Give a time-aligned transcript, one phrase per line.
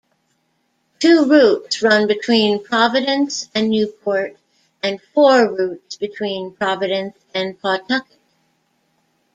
[0.97, 4.35] Two routes run between Providence and Newport,
[4.81, 8.17] and four routes between Providence and Pawtucket.